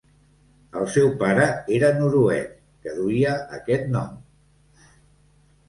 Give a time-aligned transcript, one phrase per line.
[0.79, 1.45] El seu pare
[1.75, 2.57] era noruec
[2.87, 4.91] que duia aquest nom.